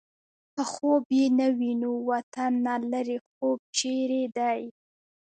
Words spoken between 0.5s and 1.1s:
په خوب